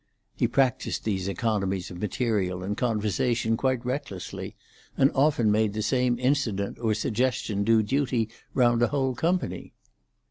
[0.35, 4.55] He practised these economies of material in conversation quite recklessly,
[4.97, 9.73] and often made the same incident or suggestion do duty round a whole company.